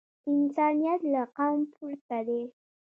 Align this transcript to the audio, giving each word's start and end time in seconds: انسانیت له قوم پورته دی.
انسانیت 0.33 1.01
له 1.13 1.21
قوم 1.37 1.59
پورته 1.73 2.17
دی. 2.27 2.41